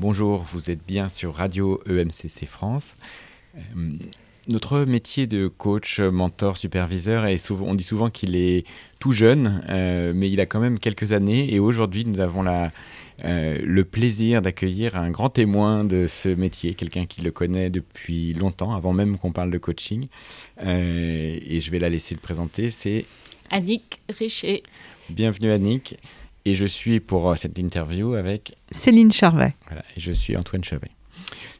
[0.00, 2.96] Bonjour, vous êtes bien sur Radio EMCC France.
[3.56, 3.60] Euh,
[4.48, 8.66] notre métier de coach, mentor, superviseur, est souvent, on dit souvent qu'il est
[8.98, 11.54] tout jeune, euh, mais il a quand même quelques années.
[11.54, 12.72] Et aujourd'hui, nous avons la,
[13.24, 18.34] euh, le plaisir d'accueillir un grand témoin de ce métier, quelqu'un qui le connaît depuis
[18.34, 20.08] longtemps, avant même qu'on parle de coaching.
[20.60, 22.72] et je vais la laisser le présenter.
[22.72, 23.04] C'est
[23.48, 24.64] Annick Richer.
[25.08, 25.96] Bienvenue Annick.
[26.44, 29.54] Et je suis pour euh, cette interview avec Céline Charvet.
[29.66, 30.90] Voilà, et je suis Antoine Charvet.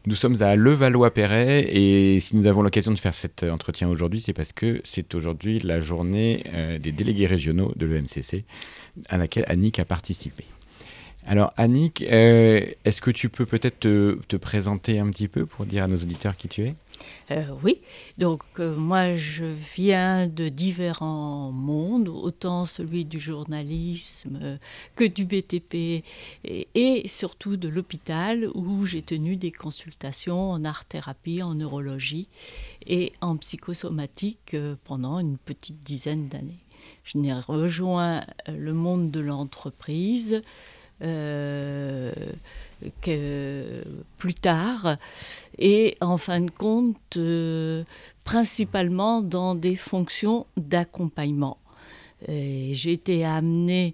[0.07, 4.35] Nous sommes à Levallois-Perret et si nous avons l'occasion de faire cet entretien aujourd'hui, c'est
[4.35, 8.45] parce que c'est aujourd'hui la journée euh, des délégués régionaux de l'EMCC
[9.09, 10.45] à laquelle Annick a participé.
[11.27, 15.85] Alors Annick, euh, est-ce que tu peux peut-être te, présenter un petit peu pour dire
[15.85, 16.75] à nos auditeurs qui tu es?
[17.31, 17.81] Euh, Oui,
[18.19, 24.59] donc euh, moi je viens de différents mondes, autant celui du journalisme
[24.97, 26.05] que du BTP
[26.45, 32.29] et, surtout de l'hôpital où j'ai tenu des consultations en art-thérapie, en neurologie
[32.87, 36.65] et en psychosomatique pendant une petite dizaine d'années.
[37.05, 40.43] Je n'ai rejoint le monde de l'entreprise
[41.03, 42.13] euh,
[43.01, 43.85] que
[44.19, 44.97] plus tard,
[45.59, 47.85] et en fin de compte, euh,
[48.25, 51.59] principalement dans des fonctions d'accompagnement.
[52.27, 53.93] J'ai été amenée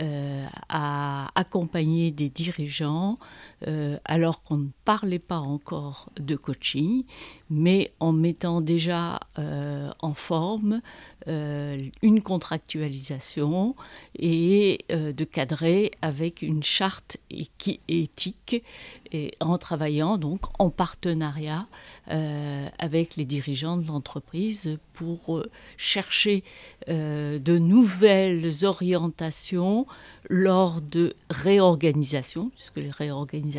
[0.00, 3.18] euh, à accompagner des dirigeants
[3.66, 7.04] euh, alors qu'on ne parlait pas encore de coaching,
[7.50, 10.80] mais en mettant déjà euh, en forme
[11.28, 13.76] une contractualisation
[14.18, 18.64] et de cadrer avec une charte éthique
[19.12, 21.68] et en travaillant donc en partenariat
[22.08, 25.44] avec les dirigeants de l'entreprise pour
[25.76, 26.42] chercher
[26.88, 29.86] de nouvelles orientations
[30.28, 33.51] lors de réorganisations, puisque les réorganisations,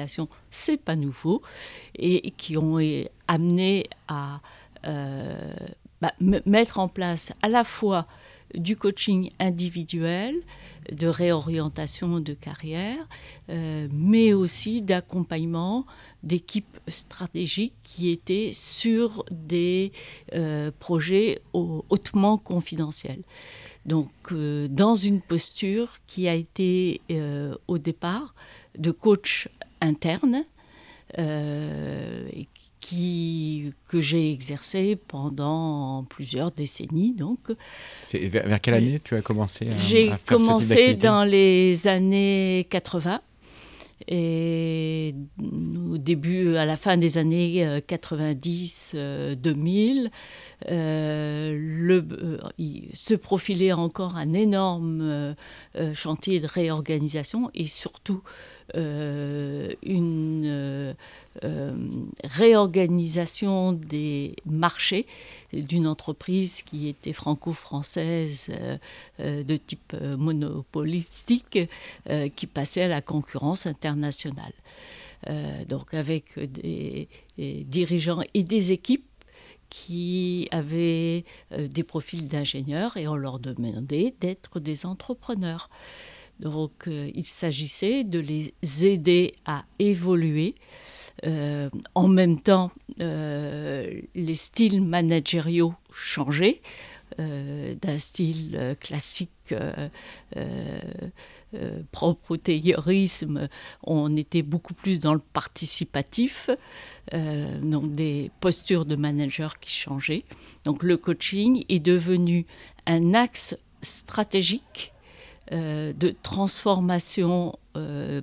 [0.50, 1.42] c'est pas nouveau,
[1.96, 2.80] et qui ont
[3.28, 4.42] amené à
[4.86, 5.54] euh,
[6.02, 8.08] bah, mettre en place à la fois
[8.54, 10.36] du coaching individuel,
[10.92, 13.08] de réorientation de carrière,
[13.50, 15.86] euh, mais aussi d'accompagnement
[16.24, 19.94] d'équipes stratégiques qui étaient sur des
[20.34, 23.24] euh, projets hautement confidentiels.
[23.86, 27.02] Donc, dans une posture qui a été
[27.68, 28.34] au départ
[28.78, 29.50] de coach
[29.84, 30.44] interne,
[31.20, 32.28] euh,
[32.80, 37.14] qui, que j'ai exercé pendant plusieurs décennies.
[37.14, 37.40] Donc,
[38.12, 43.22] vers, vers, quelle année tu as commencé à, J'ai commencé dans les années 80
[44.08, 45.14] et
[45.92, 50.10] au début, à la fin des années 90-2000,
[50.70, 52.38] euh, le, euh,
[52.94, 55.34] se profilait encore un énorme euh,
[55.94, 58.24] chantier de réorganisation et surtout
[58.74, 60.96] une
[62.24, 65.06] réorganisation des marchés
[65.52, 68.52] d'une entreprise qui était franco-française
[69.20, 71.60] de type monopolistique
[72.36, 74.54] qui passait à la concurrence internationale.
[75.68, 79.06] donc avec des, dirigeants et des équipes
[79.74, 85.68] qui avaient euh, des profils d'ingénieurs et on leur demandait d'être des entrepreneurs.
[86.40, 88.54] Donc euh, il s'agissait de les
[88.86, 90.56] aider à évoluer.
[91.26, 96.62] Euh, en même temps, les styles managériaux changeaient.
[97.18, 99.54] d'un style classique
[101.56, 103.48] euh, propre au taylorisme,
[103.84, 106.50] on était beaucoup plus dans le participatif,
[107.14, 110.24] euh, donc des postures de manager qui changeaient.
[110.64, 112.48] Donc le coaching est devenu
[112.88, 114.93] un axe stratégique
[115.54, 117.58] euh, de transformation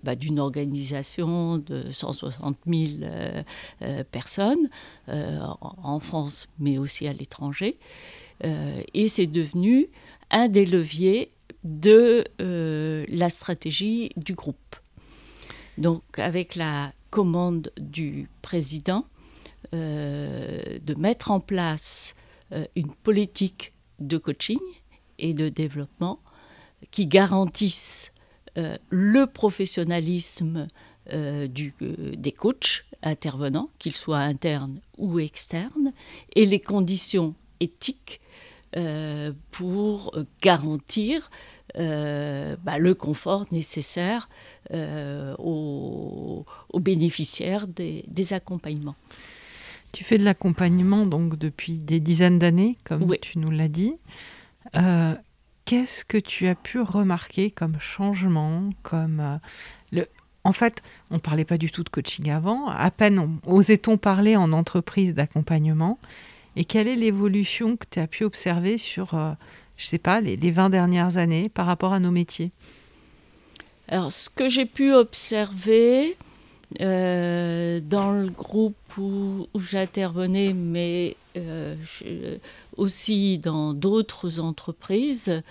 [0.04, 2.88] bah, d'une organisation de 160 000
[4.12, 4.68] personnes
[5.08, 7.76] en France, mais aussi à l'étranger.
[8.44, 9.88] et c'est devenu
[10.30, 11.32] un des leviers
[11.64, 14.76] de euh, la stratégie du groupe.
[15.78, 19.04] Donc avec la commande du président
[19.74, 22.14] euh, de mettre en place
[22.52, 24.58] euh, une politique de coaching
[25.18, 26.20] et de développement
[26.90, 28.12] qui garantisse
[28.56, 30.66] le professionnalisme
[31.12, 35.92] du, des coachs intervenants, qu'ils soient internes ou externes,
[36.34, 38.20] et les conditions éthiques
[38.76, 41.28] euh, pour garantir
[41.76, 44.28] euh, bah, le confort nécessaire
[44.72, 46.46] euh, aux,
[46.78, 48.94] bénéficiaires des, accompagnements.
[49.90, 53.94] Tu fais de l'accompagnement donc depuis des dizaines d'années, comme tu nous l'as dit.
[55.70, 59.38] Qu'est-ce que tu as pu remarquer comme changement, comme
[59.92, 60.08] le,
[60.42, 60.82] en fait,
[61.12, 62.66] on ne parlait pas du tout de coaching avant.
[62.66, 66.00] À peine osait-on parler en entreprise d'accompagnement?
[66.56, 69.30] Et quelle est l'évolution que tu as pu observer sur, euh,
[69.76, 72.50] je ne sais pas, les, les 20 dernières années par rapport à nos métiers?
[73.86, 76.16] Alors, ce que j'ai pu observer
[76.80, 81.74] euh, dans le groupe où, j'intervenais, mais euh,
[82.76, 85.42] aussi dans d'autres entreprises,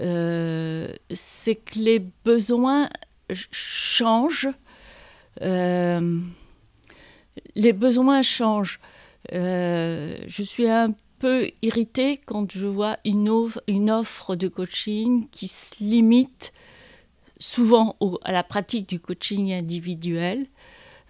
[0.00, 2.88] c'est que les besoins
[3.30, 4.48] changent.
[5.40, 6.12] les
[7.72, 8.80] besoins changent.
[9.32, 15.82] Euh, je suis un peu irritée quand je vois une, offre, de coaching qui se
[15.82, 16.52] limite
[17.38, 20.46] souvent à la pratique du coaching individuel.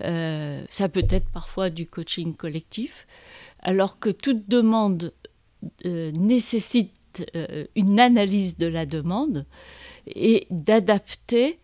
[0.03, 3.07] Euh, ça peut être parfois du coaching collectif,
[3.63, 5.13] alors que toute demande
[5.85, 6.93] euh, nécessite
[7.75, 9.45] une analyse de la demande
[10.07, 11.59] et d'adapter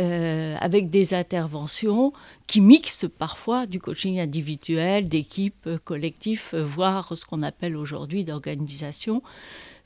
[0.00, 2.12] euh, avec des interventions
[2.48, 8.24] qui mixent parfois du coaching individuel, d'équipe, euh, collectif, euh, voire ce qu'on appelle aujourd'hui
[8.24, 9.22] d'organisation.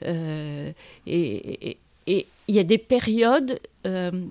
[0.07, 0.67] et
[2.49, 3.61] il y a des périodes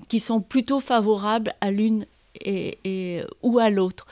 [0.07, 2.05] qui sont plutôt favorables à l'une
[2.39, 4.05] et, ou à l'autre.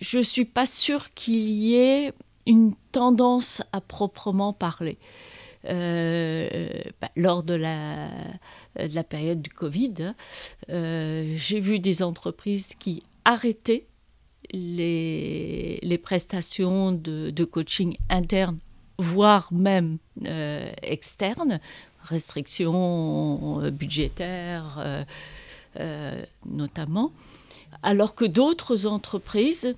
[0.00, 2.12] Je ne suis pas sûre qu'il y ait
[2.46, 4.98] une tendance à proprement parler.
[5.64, 8.10] Bah, lors de la,
[8.78, 10.14] euh, de la période du Covid, hein.
[10.70, 13.86] euh, j'ai vu des entreprises qui arrêtaient
[14.52, 18.58] les, prestations de, coaching interne,
[18.98, 21.60] voire même euh, externe,
[22.04, 25.06] restrictions budgétaires
[26.46, 27.12] notamment,
[27.82, 29.74] alors que d'autres entreprises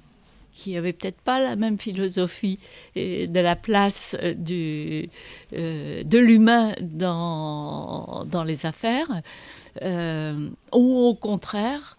[0.56, 2.58] qui n'avait peut-être pas la même philosophie
[2.96, 4.34] de la place euh,
[5.52, 9.20] euh, de l'humain dans, les affaires,
[9.82, 11.96] euh, ou au contraire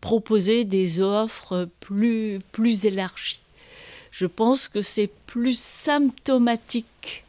[0.00, 2.40] proposer des offres plus
[2.84, 3.40] élargies.
[4.10, 7.24] Je pense que c'est plus symptomatique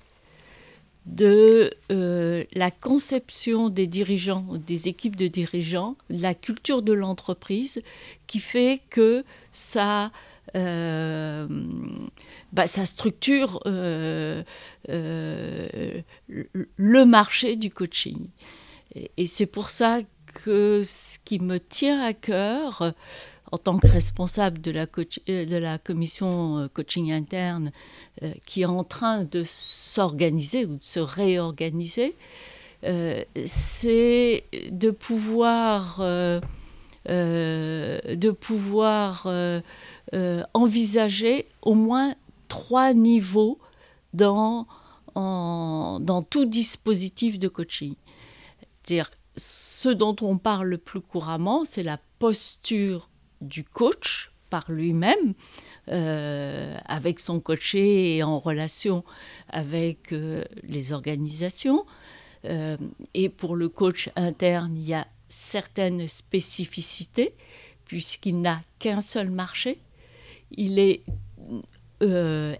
[1.05, 7.81] de euh, la conception des dirigeants, des équipes de dirigeants, la culture de l'entreprise
[8.25, 10.11] qui fait que ça,
[10.55, 11.47] euh,
[12.53, 14.43] bah, ça structure euh,
[14.87, 16.03] le
[17.05, 18.29] marché du coaching.
[18.95, 19.99] et c'est pour ça
[20.33, 22.93] que ce qui me tient à cœur,
[23.53, 24.87] en tant que responsable de la,
[25.29, 27.71] euh, commission euh, coaching interne
[28.23, 32.15] euh, qui est en train de s'organiser ou de se réorganiser,
[33.45, 36.01] c'est de pouvoir,
[40.53, 42.15] envisager au moins
[42.49, 43.59] trois niveaux
[44.13, 44.67] dans,
[45.15, 47.93] dans tout dispositif de coaching.
[48.83, 53.07] C'est-à-dire, ce dont on parle le plus couramment, c'est la posture
[53.43, 55.33] du coach par lui-même,
[55.89, 59.03] euh, avec son coaché et en relation
[59.49, 61.87] avec euh, les organisations.
[62.45, 62.77] Euh,
[63.15, 67.33] et pour le coach interne, il y a certaines spécificités,
[67.85, 69.79] puisqu'il n'a qu'un seul marché.
[70.51, 71.01] Il est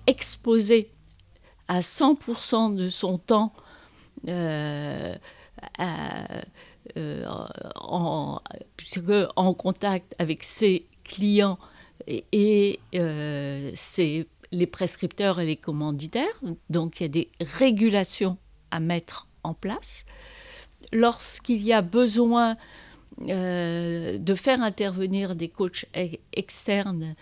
[0.07, 0.89] exposé
[1.68, 3.53] à 100% de son temps
[5.77, 6.24] à,
[6.95, 8.40] en,
[9.36, 11.57] en contact avec ses clients
[12.07, 13.71] et, euh,
[14.52, 16.40] les prescripteurs et les commanditaires.
[16.69, 18.38] Donc il y a des régulations
[18.71, 20.06] à mettre en place.
[20.92, 22.57] Lorsqu'il y a besoin
[23.21, 25.85] euh, de faire intervenir des coachs
[26.33, 27.16] externes,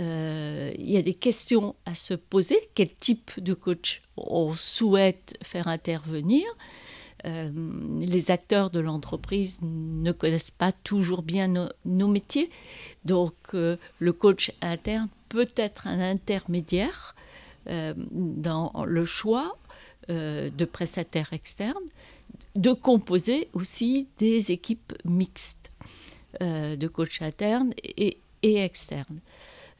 [0.00, 2.58] il y a des questions à se poser.
[2.74, 6.44] Quel type de coach on souhaite faire intervenir?
[7.26, 7.48] Euh,
[8.00, 11.48] les acteurs de l'entreprise ne connaissent pas toujours bien
[11.84, 12.50] nos, métiers.
[13.04, 17.14] Donc euh, le coach interne peut être un intermédiaire
[17.68, 19.56] euh, dans le choix
[20.06, 21.86] de prestataires externes,
[22.56, 25.70] de composer aussi des équipes mixtes
[26.40, 29.20] de coach interne et, et externes.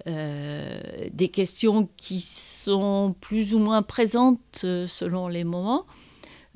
[0.06, 5.84] des questions qui sont plus ou moins présentes selon les moments.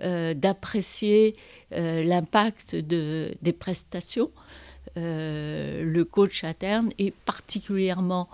[0.00, 1.34] Euh, d'apprécier
[1.72, 4.30] euh, l'impact de, des prestations.
[4.96, 8.28] Euh, le coach interne est particulièrement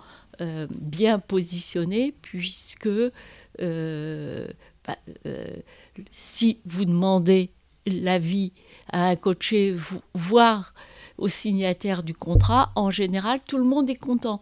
[0.69, 2.89] bien positionné puisque
[3.57, 4.97] bah,
[6.11, 7.51] si vous demandez
[7.87, 8.51] l'avis
[8.91, 9.73] à un coaché,
[10.13, 10.73] voire
[11.17, 14.41] au signataire du contrat, en général, tout le monde est content.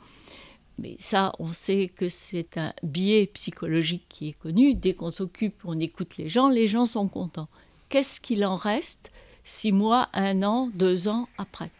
[0.79, 4.73] Mais ça, on sait que c'est un biais psychologique qui est connu.
[4.73, 7.49] Dès qu'on s'occupe, on écoute les gens, les gens sont contents.
[7.89, 9.11] Qu'est-ce qu'il en reste
[9.43, 11.71] six mois, un an, deux ans après.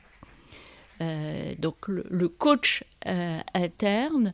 [1.01, 4.33] Euh, donc le, coach euh, interne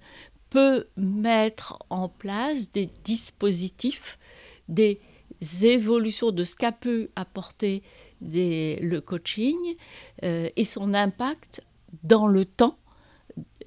[0.50, 4.20] peut mettre en place des dispositifs,
[4.68, 5.00] des
[5.64, 7.82] évolutions de ce qu'a pu apporter
[8.22, 9.56] le coaching
[10.24, 11.64] euh, et son impact
[12.04, 12.78] dans le temps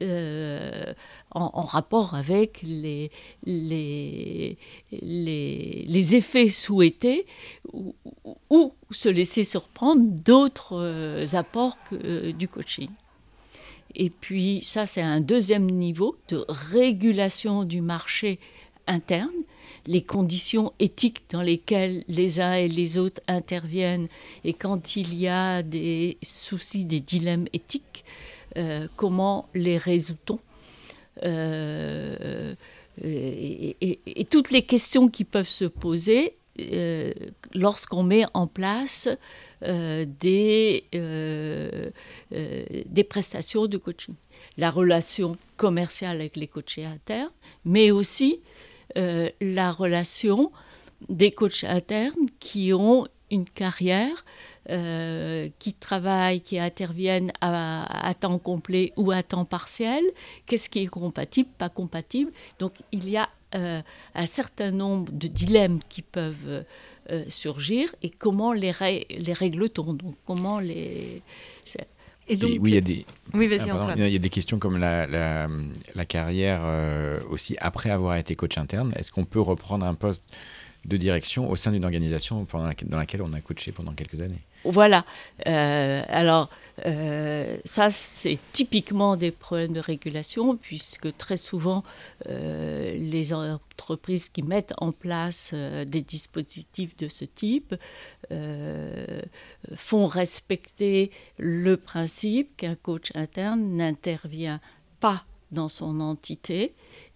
[0.00, 0.94] euh,
[1.30, 3.10] en, rapport avec les,
[3.44, 4.58] les,
[4.90, 7.26] les, effets souhaités
[7.72, 12.88] ou, se laisser surprendre d'autres euh, apports que, du coaching.
[13.94, 18.38] Et puis ça, c'est un deuxième niveau de régulation du marché
[18.86, 19.30] interne,
[19.86, 24.08] les conditions éthiques dans lesquelles les uns et les autres interviennent,
[24.44, 28.31] et quand il y a des soucis, des dilemmes éthiques, euh,
[28.96, 30.38] comment les résout-on
[31.24, 32.54] euh,
[33.02, 37.12] et, toutes les questions qui peuvent se poser euh,
[37.54, 39.08] lorsqu'on met en place
[39.62, 44.14] des, des prestations de coaching.
[44.58, 47.30] La relation commerciale avec les coachés internes,
[47.64, 48.40] mais aussi
[48.94, 50.52] la relation
[51.08, 54.24] des coachs internes qui ont une carrière
[54.70, 60.04] euh, qui travaillent, qui interviennent à, temps complet ou à temps partiel,
[60.46, 62.30] qu'est-ce qui est compatible, pas compatible?
[62.60, 63.82] Donc il y a euh,
[64.14, 66.64] un certain nombre de dilemmes qui peuvent
[67.10, 68.72] euh, surgir et comment les,
[69.10, 71.22] les règle-t-on Donc comment les...
[72.28, 73.04] Et donc, oui, il y a des.
[73.34, 75.48] Oui, vas-y, Il y a des questions comme la, la,
[75.96, 76.64] la carrière
[77.30, 78.92] aussi après avoir été coach interne.
[78.94, 80.22] Est-ce qu'on peut reprendre un poste
[80.86, 82.46] de direction au sein d'une organisation
[82.86, 84.40] dans laquelle on a coaché pendant quelques années?
[84.64, 85.04] Voilà.
[85.46, 86.48] Euh, alors,
[86.86, 91.82] euh, ça, c'est typiquement des problèmes de régulation, puisque très souvent,
[92.28, 97.74] euh, les entreprises qui mettent en place des dispositifs de ce type
[99.74, 104.60] font respecter le principe qu'un coach interne n'intervient
[105.00, 106.74] pas dans son entité,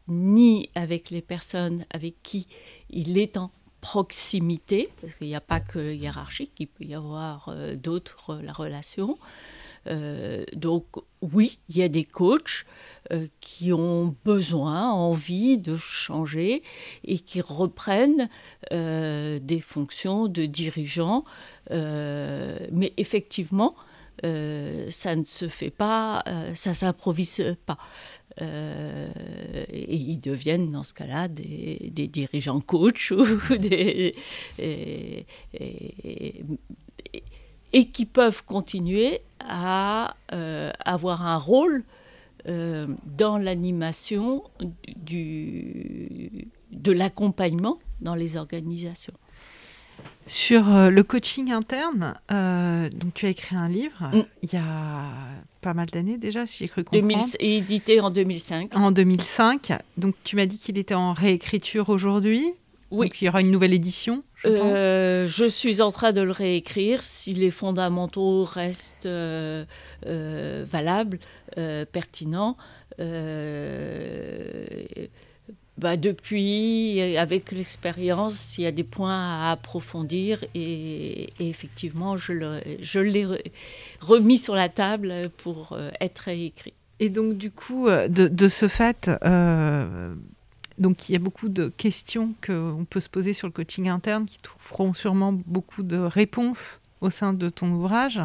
[0.08, 2.46] ni avec les personnes avec qui
[2.90, 3.50] il est en
[3.80, 8.52] proximité, parce qu'il n'y a pas que hiérarchique, il peut y avoir euh, d'autres euh,
[8.52, 9.18] relations.
[9.86, 10.84] Euh, donc
[11.20, 12.64] oui, il y a des coachs
[13.40, 16.64] qui ont besoin, envie de changer
[17.04, 18.28] et qui reprennent
[18.72, 21.22] des fonctions de dirigeants.
[21.70, 23.76] mais effectivement,
[24.22, 27.78] ça ne se fait pas, ça s'improvise pas.
[28.42, 29.08] Euh,
[29.70, 33.24] et ils deviennent dans ce cas-là des, dirigeants coach ou
[33.58, 34.14] des,
[37.72, 41.82] et, qui peuvent continuer à euh, avoir un rôle
[42.46, 44.42] euh, dans l'animation
[44.98, 49.14] de l'accompagnement dans les organisations.
[50.26, 54.22] Sur le coaching interne, donc tu as écrit un livre mm.
[54.42, 55.04] il y a
[55.66, 57.12] pas mal d'années déjà, si j'ai cru comprendre.
[57.40, 58.76] édité en 2005.
[58.76, 59.72] En 2005.
[59.96, 62.52] Donc tu m'as dit qu'il était en réécriture aujourd'hui.
[62.92, 63.08] Oui.
[63.08, 64.22] Donc il y aura une nouvelle édition.
[64.44, 69.08] Je, euh, je suis en train de le réécrire si les fondamentaux restent
[70.06, 71.18] valables,
[71.90, 72.56] pertinents.
[75.78, 82.32] Bah, depuis, avec l'expérience, il y a des points à approfondir et, effectivement, je,
[82.98, 83.26] l'ai
[84.00, 86.72] remis sur la table pour euh, être écrit.
[86.98, 90.14] Et donc, du coup, euh, de, ce fait, euh,
[90.78, 94.24] donc il y a beaucoup de questions qu'on peut se poser sur le coaching interne
[94.24, 98.22] qui trouveront sûrement beaucoup de réponses au sein de ton ouvrage.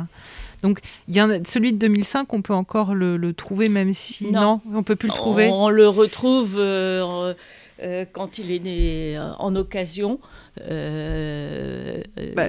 [0.61, 4.61] Donc, il y a celui de 2005, on peut encore le, trouver, même si non,
[4.73, 5.49] on peut plus le trouver.
[5.51, 7.33] On, le retrouve euh,
[7.81, 10.19] euh, quand il est né euh, en occasion.
[10.57, 12.47] Bah,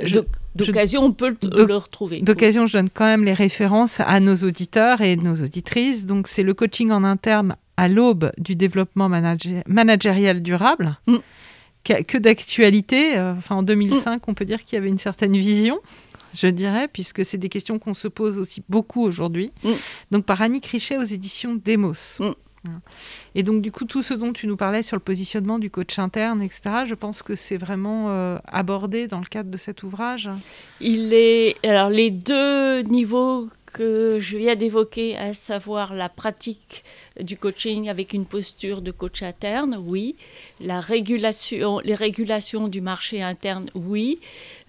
[0.55, 2.21] d'occasion, on peut le, retrouver.
[2.21, 6.05] D'occasion, je donne quand même les références à nos auditeurs et nos auditrices.
[6.05, 10.99] Donc, c'est le coaching en interne à l'aube du développement managérial durable.
[11.07, 11.17] Mm.
[11.85, 13.19] Que, d'actualité.
[13.19, 14.21] Enfin, en 2005, mm.
[14.29, 15.81] on peut dire qu'il y avait une certaine vision
[16.35, 19.51] je dirais, puisque c'est des questions qu'on se pose aussi beaucoup aujourd'hui.
[19.65, 19.71] Mm.
[20.11, 22.21] Donc par Annie Crichet aux éditions Demos.
[22.21, 22.33] Mm.
[23.35, 25.99] Et donc, du coup, tout ce dont tu nous parlais sur le positionnement du coach
[25.99, 30.29] interne, etc., je pense que c'est vraiment euh, abordé dans le cadre de cet ouvrage.
[30.81, 31.57] Il est.
[31.67, 36.85] Alors, les deux niveaux que je viens d'évoquer, à savoir la pratique
[37.21, 40.17] du coaching avec une posture de coach interne, oui.
[40.61, 44.21] Les régulations du marché interne, oui.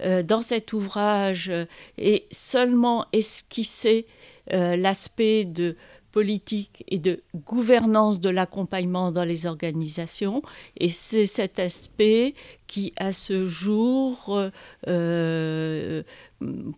[0.01, 1.51] Euh, dans cet ouvrage
[1.98, 4.05] est seulement esquissé
[4.51, 5.75] euh, l'aspect de
[6.13, 10.41] politique et de gouvernance de l'accompagnement dans les organisations.
[10.77, 12.36] Et c'est cet aspect
[12.67, 14.39] qui, à ce jour,
[14.88, 16.03] euh,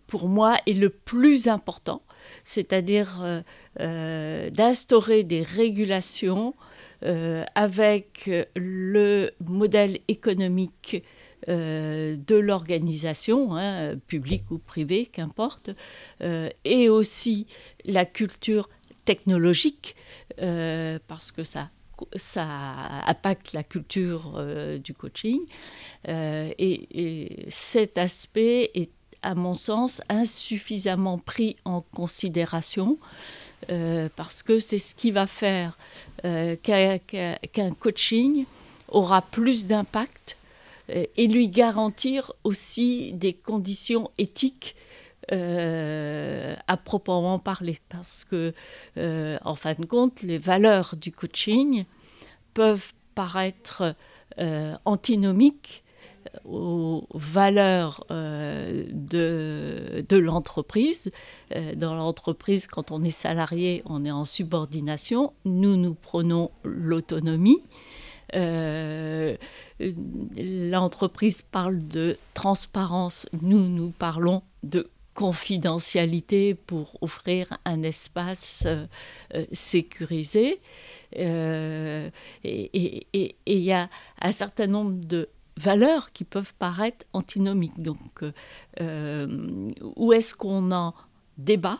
[0.07, 1.99] pour moi, est le plus important,
[2.43, 3.41] c'est-à-dire euh,
[3.79, 6.53] euh, d'instaurer des régulations
[7.53, 11.03] avec le modèle économique
[11.47, 15.69] de l'organisation, hein, publique ou privée, qu'importe,
[16.63, 17.45] et aussi
[17.83, 18.69] la culture
[19.05, 19.95] technologique,
[20.41, 21.69] euh, parce que ça,
[22.15, 22.45] ça
[23.05, 25.39] impacte la culture euh, du coaching.
[26.09, 28.91] Euh, et, cet aspect est,
[29.25, 32.97] à mon sens, insuffisamment pris en considération.
[34.15, 35.77] parce que c'est ce qui va faire
[36.21, 38.45] qu'un coaching
[38.89, 40.37] aura plus d'impact
[40.89, 44.75] et lui garantir aussi des conditions éthiques
[45.31, 48.53] euh, à proprement parler, parce que,
[48.97, 51.85] euh, en fin de compte, les valeurs du coaching
[52.53, 53.95] peuvent paraître
[54.37, 55.83] euh, antinomiques
[56.43, 61.11] aux valeurs de, de l'entreprise.
[61.75, 65.33] dans l'entreprise, quand on est salarié, on est en subordination.
[65.45, 67.63] Nous, nous prenons l'autonomie.
[70.37, 78.85] l'entreprise parle de transparence, nous, nous parlons de confidentialité pour offrir un espace euh,
[79.33, 80.61] euh, sécurisé.
[81.17, 82.09] Euh,
[82.43, 83.89] et il y a
[84.21, 87.81] un certain nombre de valeurs qui peuvent paraître antinomiques.
[87.81, 88.23] Donc,
[88.79, 90.93] où est-ce qu'on en
[91.37, 91.79] débat?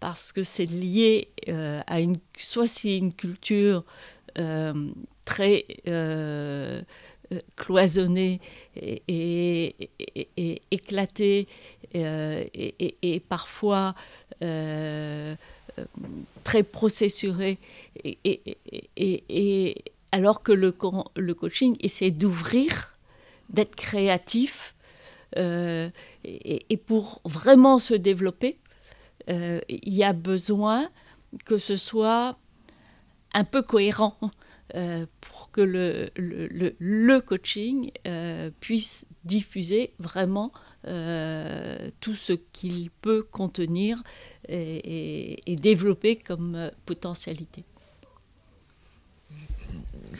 [0.00, 1.28] Parce que c'est lié
[1.86, 2.18] à une...
[2.38, 3.84] Soit une culture
[5.24, 5.66] très
[7.56, 8.40] cloisonnée
[8.76, 9.76] et,
[10.70, 11.48] éclatée
[11.94, 13.94] euh, et, parfois
[14.42, 15.34] euh,
[16.44, 17.58] très processuré,
[18.04, 20.72] et, alors que le
[21.34, 22.96] coaching essaie d'ouvrir,
[23.52, 24.74] d'être créatif,
[25.38, 25.88] euh,
[26.24, 28.56] et, pour vraiment se développer,
[29.28, 30.90] il y a besoin
[31.44, 32.36] que ce soit
[33.32, 34.18] un peu cohérent
[35.20, 37.92] pour que le, coaching
[38.60, 40.52] puisse diffuser vraiment
[40.88, 44.02] euh, tout ce qu'il peut contenir
[44.48, 47.64] et, développer comme euh, potentialité.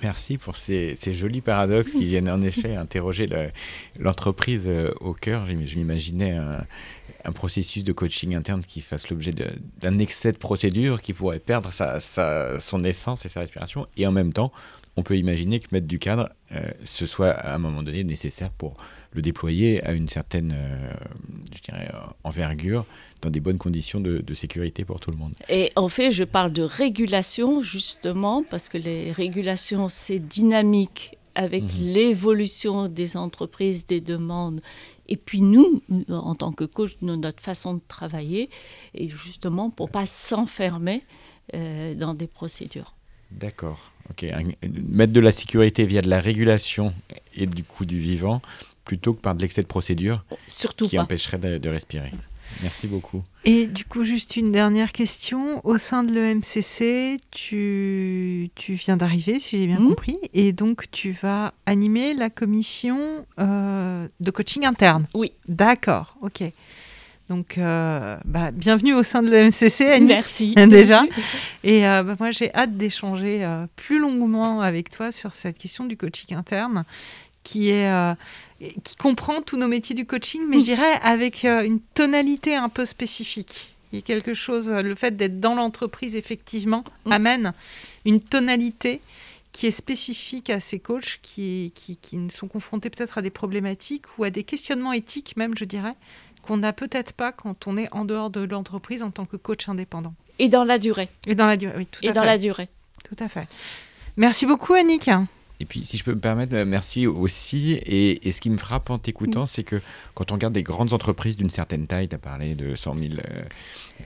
[0.02, 3.28] Merci pour ces, jolis paradoxes qui viennent en effet interroger
[3.98, 5.46] l'entreprise euh, au cœur.
[5.46, 9.32] Je m'imaginais un, processus de coaching interne qui fasse l'objet
[9.80, 12.00] d'un excès de procédure, qui pourrait perdre sa,
[12.58, 13.86] son essence et sa respiration.
[13.96, 14.50] Et en même temps,
[14.96, 16.30] on peut imaginer que mettre du cadre,
[16.84, 18.76] ce soit à un moment donné nécessaire pour
[19.12, 20.92] le déployer à une certaine, euh,
[21.54, 22.86] je dirais, euh, envergure,
[23.20, 25.34] dans des bonnes conditions de, sécurité pour tout le monde.
[25.48, 31.62] Et en fait, je parle de régulation justement parce que les régulations, c'est dynamique avec
[31.64, 31.80] mhm.
[31.80, 34.62] l'évolution des entreprises, des demandes.
[35.08, 38.48] Et puis nous, en tant que coach, notre façon de travailler,
[38.94, 41.04] et justement pour pas s'enfermer
[41.54, 42.94] euh, dans des procédures.
[43.30, 43.91] D'accord.
[44.12, 44.26] Ok.
[44.88, 46.92] Mettre de la sécurité via de la régulation
[47.34, 48.42] et du coup du vivant,
[48.84, 52.10] plutôt que par de l'excès de procédure Surtout qui empêcherait de, respirer.
[52.62, 53.22] Merci beaucoup.
[53.46, 55.66] Et du coup, juste une dernière question.
[55.66, 59.88] Au sein de l'EMCC, tu, tu viens d'arriver, si j'ai bien hmm.
[59.88, 65.06] compris, et donc tu vas animer la commission euh, de coaching interne.
[65.14, 65.32] Oui.
[65.48, 66.42] D'accord, ok.
[67.32, 70.06] Donc, euh, bah, bienvenue au sein de l'EMCC, Annie.
[70.06, 70.54] Merci.
[70.68, 71.02] Déjà.
[71.64, 75.96] Et euh, bah, moi, j'ai hâte d'échanger plus longuement avec toi sur cette question du
[75.96, 76.84] coaching interne
[77.42, 78.14] qui est
[78.84, 82.68] qui comprend tous nos métiers du coaching, mais je dirais avec euh, une tonalité un
[82.68, 83.74] peu spécifique.
[83.92, 87.12] Il y a quelque chose, euh, le fait d'être dans l'entreprise, effectivement, mm.
[87.12, 87.52] amène
[88.04, 89.00] une tonalité
[89.52, 94.06] qui est spécifique à ces coachs qui, qui, qui sont confrontés peut-être à des problématiques
[94.18, 95.92] ou à des questionnements éthiques même, je dirais,
[96.42, 99.68] qu'on n'a peut-être pas quand on est en dehors de l'entreprise en tant que coach
[99.68, 100.14] indépendant.
[100.38, 101.08] Et dans la durée.
[101.26, 102.68] Et dans la durée, oui, tout Et dans la durée.
[103.04, 103.46] Tout à fait.
[104.16, 105.10] Merci beaucoup, Annick.
[105.62, 107.78] Et puis, si je peux me permettre, euh, merci aussi.
[107.86, 109.80] Et, ce qui me frappe en t'écoutant, c'est que
[110.14, 113.14] quand on regarde des grandes entreprises d'une certaine taille, tu as parlé de 100 000
[113.14, 113.42] euh,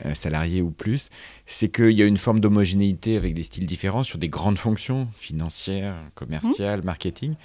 [0.04, 1.08] euh, salariés ou plus,
[1.46, 5.08] c'est qu'il y a une forme d'homogénéité avec des styles différents sur des grandes fonctions
[5.18, 7.36] financières, commerciales, marketing.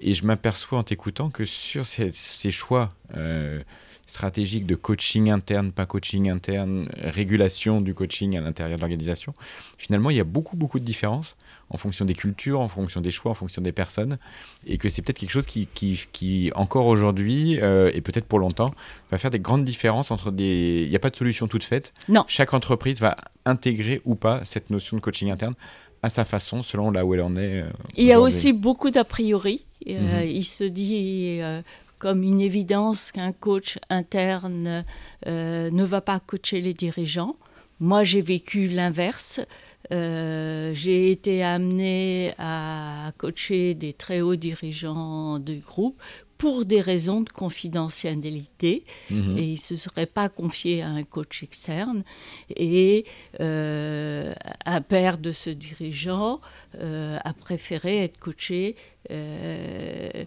[0.00, 2.94] Et je m'aperçois en t'écoutant que sur ces, choix
[4.06, 9.34] stratégiques de coaching interne, pas coaching interne, régulation du coaching à l'intérieur de l'organisation,
[9.76, 11.36] finalement, il y a beaucoup, beaucoup de différences
[11.70, 14.18] en fonction des cultures, en fonction des choix, en fonction des personnes,
[14.66, 18.38] et que c'est peut-être quelque chose qui, qui, qui encore aujourd'hui, euh, et peut-être pour
[18.38, 18.74] longtemps,
[19.10, 20.82] va faire des grandes différences entre des...
[20.84, 21.92] Il n'y a pas de solution toute faite.
[22.08, 22.24] Non.
[22.26, 25.54] Chaque entreprise va intégrer ou pas cette notion de coaching interne
[26.02, 27.62] à sa façon, selon là où elle en est.
[27.62, 29.64] Euh, il y a aussi beaucoup d'a priori.
[29.88, 30.28] Euh, mhm.
[30.28, 31.62] Il se dit euh,
[31.98, 34.84] comme une évidence qu'un coach interne
[35.26, 37.36] ne va pas coacher les dirigeants.
[37.80, 39.40] Moi, j'ai vécu l'inverse.
[39.90, 46.00] J'ai été amenée à coacher des très hauts dirigeants du groupe
[46.38, 48.84] pour des raisons de confidentialité.
[49.10, 49.36] Mhm.
[49.36, 52.04] et il ne se serait pas confié à un coach externe.
[52.56, 53.04] Et
[53.40, 54.32] euh,
[54.64, 56.40] un père de ce dirigeant
[56.76, 58.76] euh, a préféré être coaché
[59.10, 60.24] euh,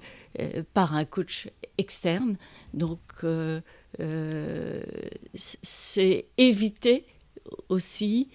[0.73, 2.35] par un coach externe.
[2.73, 2.99] Donc
[5.33, 7.05] c'est éviter
[7.69, 8.29] aussi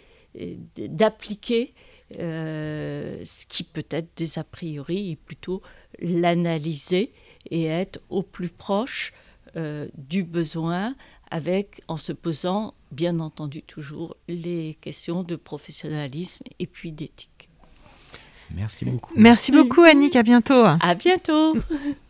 [0.76, 1.74] d'appliquer
[2.10, 5.62] ce qui peut être des a priori et plutôt
[6.00, 7.12] l'analyser
[7.50, 9.12] et être au plus proche
[9.56, 10.94] euh, du besoin
[11.30, 17.48] avec en se posant bien entendu toujours les questions de professionnalisme et puis d'éthique.
[18.50, 19.14] Merci beaucoup.
[19.16, 20.62] Merci beaucoup Annick, à bientôt.
[20.64, 21.56] À bientôt.